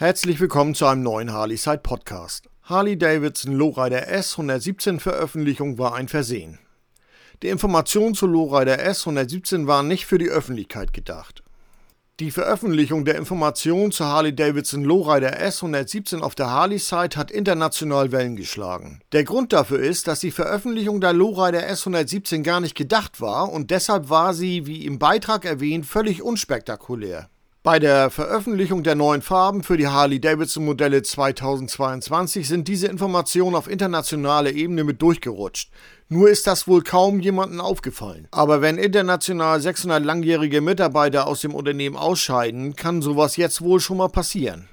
Herzlich 0.00 0.38
willkommen 0.38 0.76
zu 0.76 0.86
einem 0.86 1.02
neuen 1.02 1.32
Harley 1.32 1.56
Side 1.56 1.80
Podcast. 1.82 2.48
Harley 2.62 2.96
Davidson 2.96 3.52
Lowrider 3.52 4.06
S 4.06 4.34
117 4.38 5.00
Veröffentlichung 5.00 5.76
war 5.76 5.96
ein 5.96 6.06
Versehen. 6.06 6.60
Die 7.42 7.48
Informationen 7.48 8.14
zu 8.14 8.28
Lowrider 8.28 8.78
S 8.78 9.00
117 9.00 9.66
waren 9.66 9.88
nicht 9.88 10.06
für 10.06 10.18
die 10.18 10.28
Öffentlichkeit 10.28 10.92
gedacht. 10.92 11.42
Die 12.20 12.30
Veröffentlichung 12.30 13.04
der 13.06 13.16
Informationen 13.16 13.90
zu 13.90 14.04
Harley 14.04 14.32
Davidson 14.32 14.84
Lowrider 14.84 15.40
S 15.40 15.64
117 15.64 16.22
auf 16.22 16.36
der 16.36 16.48
Harley 16.48 16.78
Site 16.78 17.18
hat 17.18 17.32
international 17.32 18.12
Wellen 18.12 18.36
geschlagen. 18.36 19.00
Der 19.10 19.24
Grund 19.24 19.52
dafür 19.52 19.80
ist, 19.80 20.06
dass 20.06 20.20
die 20.20 20.30
Veröffentlichung 20.30 21.00
der 21.00 21.12
Lowrider 21.12 21.66
S 21.66 21.80
117 21.80 22.44
gar 22.44 22.60
nicht 22.60 22.76
gedacht 22.76 23.20
war 23.20 23.50
und 23.50 23.72
deshalb 23.72 24.10
war 24.10 24.32
sie, 24.32 24.64
wie 24.64 24.86
im 24.86 25.00
Beitrag 25.00 25.44
erwähnt, 25.44 25.86
völlig 25.86 26.22
unspektakulär. 26.22 27.28
Bei 27.64 27.80
der 27.80 28.10
Veröffentlichung 28.10 28.84
der 28.84 28.94
neuen 28.94 29.20
Farben 29.20 29.64
für 29.64 29.76
die 29.76 29.88
Harley-Davidson-Modelle 29.88 31.02
2022 31.02 32.46
sind 32.46 32.68
diese 32.68 32.86
Informationen 32.86 33.56
auf 33.56 33.68
internationaler 33.68 34.52
Ebene 34.52 34.84
mit 34.84 35.02
durchgerutscht. 35.02 35.72
Nur 36.08 36.30
ist 36.30 36.46
das 36.46 36.68
wohl 36.68 36.82
kaum 36.82 37.18
jemandem 37.18 37.60
aufgefallen. 37.60 38.28
Aber 38.30 38.62
wenn 38.62 38.78
international 38.78 39.60
600 39.60 40.04
langjährige 40.04 40.60
Mitarbeiter 40.60 41.26
aus 41.26 41.40
dem 41.40 41.52
Unternehmen 41.52 41.96
ausscheiden, 41.96 42.76
kann 42.76 43.02
sowas 43.02 43.36
jetzt 43.36 43.60
wohl 43.60 43.80
schon 43.80 43.98
mal 43.98 44.08
passieren. 44.08 44.68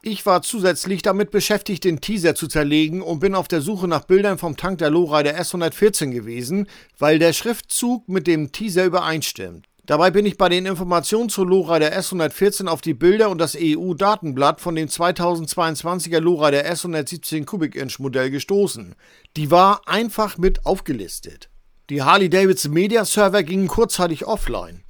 Ich 0.00 0.24
war 0.24 0.42
zusätzlich 0.42 1.02
damit 1.02 1.32
beschäftigt, 1.32 1.82
den 1.82 2.00
Teaser 2.00 2.36
zu 2.36 2.46
zerlegen 2.46 3.02
und 3.02 3.18
bin 3.18 3.34
auf 3.34 3.48
der 3.48 3.60
Suche 3.60 3.88
nach 3.88 4.04
Bildern 4.04 4.38
vom 4.38 4.56
Tank 4.56 4.78
der 4.78 4.90
Lowrider 4.90 5.36
S114 5.36 6.12
gewesen, 6.12 6.68
weil 7.00 7.18
der 7.18 7.32
Schriftzug 7.32 8.08
mit 8.08 8.28
dem 8.28 8.52
Teaser 8.52 8.84
übereinstimmt. 8.84 9.67
Dabei 9.88 10.10
bin 10.10 10.26
ich 10.26 10.36
bei 10.36 10.50
den 10.50 10.66
Informationen 10.66 11.30
zur 11.30 11.46
Lora 11.46 11.78
der 11.78 11.98
S114 11.98 12.66
auf 12.66 12.82
die 12.82 12.92
Bilder 12.92 13.30
und 13.30 13.38
das 13.38 13.56
EU-Datenblatt 13.58 14.60
von 14.60 14.74
dem 14.74 14.86
2022er 14.86 16.20
Lora 16.20 16.50
der 16.50 16.70
S117 16.70 17.46
Kubik-Inch 17.46 17.98
Modell 17.98 18.30
gestoßen. 18.30 18.94
Die 19.38 19.50
war 19.50 19.88
einfach 19.88 20.36
mit 20.36 20.66
aufgelistet. 20.66 21.48
Die 21.88 22.02
Harley-Davidson 22.02 22.70
Media 22.70 23.06
Server 23.06 23.42
gingen 23.42 23.66
kurzzeitig 23.66 24.26
offline. 24.26 24.84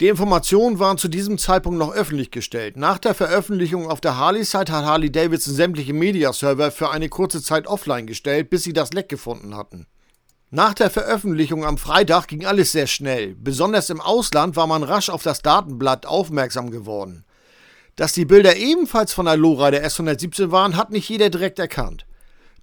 Die 0.00 0.08
Informationen 0.08 0.78
waren 0.78 0.98
zu 0.98 1.08
diesem 1.08 1.38
Zeitpunkt 1.38 1.78
noch 1.78 1.94
öffentlich 1.94 2.30
gestellt. 2.30 2.76
Nach 2.76 2.98
der 2.98 3.14
Veröffentlichung 3.14 3.90
auf 3.90 4.02
der 4.02 4.18
Harley-Site 4.18 4.70
hat 4.70 4.84
Harley-Davidson 4.84 5.54
sämtliche 5.54 5.94
Media-Server 5.94 6.70
für 6.70 6.90
eine 6.90 7.08
kurze 7.08 7.42
Zeit 7.42 7.66
offline 7.66 8.06
gestellt, 8.06 8.50
bis 8.50 8.64
sie 8.64 8.74
das 8.74 8.92
Leck 8.92 9.08
gefunden 9.08 9.56
hatten. 9.56 9.86
Nach 10.50 10.74
der 10.74 10.90
Veröffentlichung 10.90 11.64
am 11.64 11.76
Freitag 11.76 12.28
ging 12.28 12.46
alles 12.46 12.70
sehr 12.70 12.86
schnell. 12.86 13.34
Besonders 13.34 13.90
im 13.90 14.00
Ausland 14.00 14.54
war 14.54 14.68
man 14.68 14.84
rasch 14.84 15.10
auf 15.10 15.24
das 15.24 15.42
Datenblatt 15.42 16.06
aufmerksam 16.06 16.70
geworden. 16.70 17.24
Dass 17.96 18.12
die 18.12 18.26
Bilder 18.26 18.56
ebenfalls 18.56 19.12
von 19.12 19.26
der 19.26 19.36
Lora 19.36 19.72
der 19.72 19.84
S117 19.84 20.52
waren, 20.52 20.76
hat 20.76 20.90
nicht 20.90 21.08
jeder 21.08 21.30
direkt 21.30 21.58
erkannt. 21.58 22.06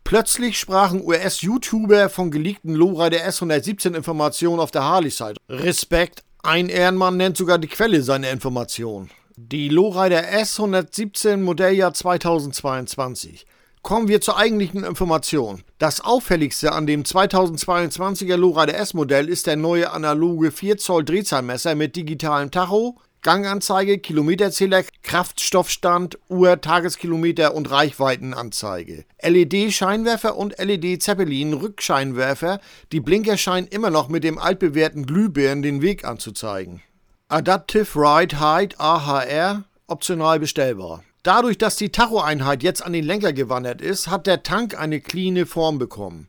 Plötzlich 0.06 0.58
sprachen 0.58 1.04
US-YouTuber 1.04 2.08
von 2.08 2.32
geleakten 2.32 2.74
Lora 2.74 3.10
der 3.10 3.30
S117 3.30 3.96
Informationen 3.96 4.62
auf 4.62 4.72
der 4.72 4.84
Harley-Seite. 4.84 5.40
Respekt, 5.50 6.24
ein 6.42 6.70
Ehrenmann 6.70 7.18
nennt 7.18 7.36
sogar 7.36 7.58
die 7.58 7.68
Quelle 7.68 8.02
seiner 8.02 8.30
Informationen. 8.30 9.10
Die 9.36 9.68
Lowrider 9.68 10.24
S117 10.24 11.38
Modelljahr 11.38 11.94
2022 11.94 13.46
Kommen 13.84 14.08
wir 14.08 14.22
zur 14.22 14.38
eigentlichen 14.38 14.86
Information. 14.86 15.62
Das 15.78 16.00
auffälligste 16.00 16.72
an 16.72 16.88
dem 16.88 17.04
2022er 17.04 18.38
Lowrider 18.38 18.76
S-Modell 18.76 19.28
ist 19.28 19.46
der 19.46 19.58
neue 19.58 19.92
analoge 19.92 20.52
4 20.52 20.78
Zoll 20.78 21.04
Drehzahlmesser 21.04 21.76
mit 21.76 21.98
digitalem 21.98 22.50
Tacho, 22.50 22.96
Ganganzeige, 23.24 24.00
Kilometerzähler, 24.00 24.84
Kraftstoffstand, 25.02 26.18
Uhr, 26.30 26.62
Tageskilometer 26.62 27.54
und 27.54 27.72
Reichweitenanzeige. 27.72 29.04
LED-Scheinwerfer 29.22 30.38
und 30.38 30.58
LED-Zeppelin-Rückscheinwerfer, 30.60 32.62
die 32.94 33.02
Blinker 33.02 33.36
scheinen 33.36 33.68
immer 33.68 33.90
noch 33.90 34.08
mit 34.08 34.24
dem 34.24 34.40
altbewährten 34.40 35.06
Glühbirnen 35.06 35.62
den 35.62 35.82
Weg 35.82 36.06
anzuzeigen. 36.06 36.82
Adaptive 37.28 38.00
Ride 38.00 38.40
Height 38.40 38.80
AHR, 38.80 39.66
optional 39.88 40.40
bestellbar. 40.40 41.04
Dadurch, 41.24 41.58
dass 41.58 41.78
die 41.78 41.90
Tachoeinheit 41.90 42.64
jetzt 42.64 42.86
an 42.86 42.92
den 42.92 43.06
Lenker 43.06 43.32
gewandert 43.32 43.82
ist, 43.82 44.10
hat 44.10 44.28
der 44.28 44.44
Tank 44.44 44.78
eine 44.78 45.00
cleane 45.00 45.46
Form 45.46 45.80
bekommen. 45.80 46.28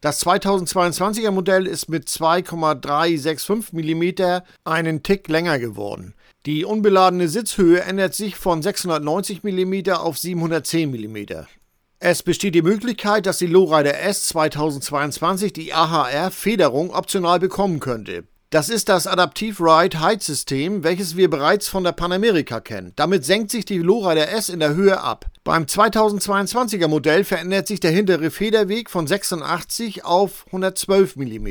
Das 0.00 0.24
2022er 0.24 1.32
Modell 1.32 1.66
ist 1.66 1.88
mit 1.88 2.08
2,365 2.08 3.72
mm 3.72 4.42
einen 4.64 5.02
Tick 5.02 5.26
länger 5.26 5.58
geworden. 5.58 6.14
Die 6.46 6.64
unbeladene 6.64 7.28
Sitzhöhe 7.28 7.80
ändert 7.80 8.14
sich 8.14 8.36
von 8.36 8.62
690 8.62 9.42
mm 9.42 9.90
auf 9.94 10.16
710 10.16 10.92
mm. 10.92 11.16
Es 11.98 12.22
besteht 12.22 12.54
die 12.54 12.62
Möglichkeit, 12.62 13.26
dass 13.26 13.38
die 13.38 13.48
Lowrider 13.48 13.98
S 13.98 14.28
2022 14.28 15.54
die 15.54 15.72
AHR 15.72 16.30
Federung 16.30 16.90
optional 16.90 17.40
bekommen 17.40 17.80
könnte. 17.80 18.24
Das 18.56 18.70
ist 18.70 18.88
das 18.88 19.06
Adaptive 19.06 19.62
Ride 19.62 20.00
Height 20.00 20.22
System, 20.22 20.82
welches 20.82 21.14
wir 21.14 21.28
bereits 21.28 21.68
von 21.68 21.84
der 21.84 21.92
Panamerika 21.92 22.60
kennen. 22.60 22.94
Damit 22.96 23.22
senkt 23.22 23.50
sich 23.50 23.66
die 23.66 23.76
Lora 23.76 24.14
der 24.14 24.32
S 24.32 24.48
in 24.48 24.60
der 24.60 24.74
Höhe 24.74 24.98
ab. 24.98 25.26
Beim 25.44 25.64
2022er 25.64 26.88
Modell 26.88 27.24
verändert 27.24 27.66
sich 27.66 27.80
der 27.80 27.90
hintere 27.90 28.30
Federweg 28.30 28.88
von 28.88 29.06
86 29.06 30.06
auf 30.06 30.46
112 30.46 31.16
mm. 31.16 31.48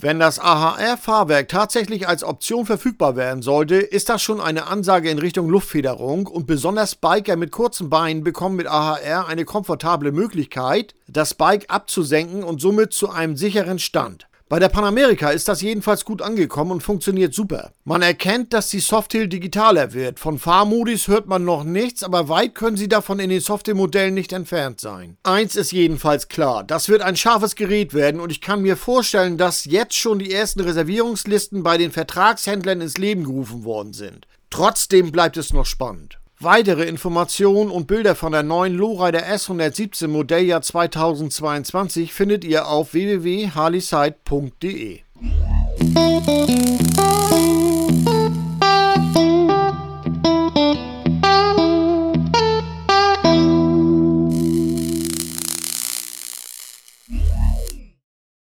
Wenn 0.00 0.18
das 0.18 0.38
AHR-Fahrwerk 0.38 1.46
tatsächlich 1.50 2.08
als 2.08 2.24
Option 2.24 2.64
verfügbar 2.64 3.14
werden 3.14 3.42
sollte, 3.42 3.74
ist 3.74 4.08
das 4.08 4.22
schon 4.22 4.40
eine 4.40 4.66
Ansage 4.66 5.10
in 5.10 5.18
Richtung 5.18 5.50
Luftfederung 5.50 6.26
und 6.26 6.46
besonders 6.46 6.94
Biker 6.94 7.36
mit 7.36 7.52
kurzen 7.52 7.90
Beinen 7.90 8.24
bekommen 8.24 8.56
mit 8.56 8.66
AHR 8.66 9.26
eine 9.28 9.44
komfortable 9.44 10.12
Möglichkeit, 10.12 10.94
das 11.06 11.34
Bike 11.34 11.66
abzusenken 11.68 12.44
und 12.44 12.62
somit 12.62 12.94
zu 12.94 13.10
einem 13.10 13.36
sicheren 13.36 13.78
Stand. 13.78 14.27
Bei 14.48 14.58
der 14.58 14.70
Panamerika 14.70 15.28
ist 15.28 15.46
das 15.46 15.60
jedenfalls 15.60 16.06
gut 16.06 16.22
angekommen 16.22 16.70
und 16.70 16.82
funktioniert 16.82 17.34
super. 17.34 17.72
Man 17.84 18.00
erkennt, 18.00 18.54
dass 18.54 18.70
die 18.70 18.80
Softail 18.80 19.28
digitaler 19.28 19.92
wird. 19.92 20.18
Von 20.18 20.38
Fahrmodis 20.38 21.06
hört 21.06 21.26
man 21.26 21.44
noch 21.44 21.64
nichts, 21.64 22.02
aber 22.02 22.30
weit 22.30 22.54
können 22.54 22.78
sie 22.78 22.88
davon 22.88 23.18
in 23.18 23.28
den 23.28 23.40
Softail-Modellen 23.40 24.14
nicht 24.14 24.32
entfernt 24.32 24.80
sein. 24.80 25.18
Eins 25.22 25.54
ist 25.54 25.72
jedenfalls 25.72 26.28
klar, 26.28 26.64
das 26.64 26.88
wird 26.88 27.02
ein 27.02 27.16
scharfes 27.16 27.56
Gerät 27.56 27.92
werden 27.92 28.22
und 28.22 28.32
ich 28.32 28.40
kann 28.40 28.62
mir 28.62 28.78
vorstellen, 28.78 29.36
dass 29.36 29.66
jetzt 29.66 29.96
schon 29.96 30.18
die 30.18 30.32
ersten 30.32 30.60
Reservierungslisten 30.60 31.62
bei 31.62 31.76
den 31.76 31.92
Vertragshändlern 31.92 32.80
ins 32.80 32.96
Leben 32.96 33.24
gerufen 33.24 33.64
worden 33.64 33.92
sind. 33.92 34.26
Trotzdem 34.48 35.12
bleibt 35.12 35.36
es 35.36 35.52
noch 35.52 35.66
spannend. 35.66 36.18
Weitere 36.40 36.84
Informationen 36.84 37.68
und 37.68 37.88
Bilder 37.88 38.14
von 38.14 38.30
der 38.30 38.44
neuen 38.44 38.74
Lowrider 38.74 39.26
S117 39.26 40.06
Modelljahr 40.06 40.62
2022 40.62 42.14
findet 42.14 42.44
ihr 42.44 42.68
auf 42.68 42.92
www.harleyside.de. 42.92 45.00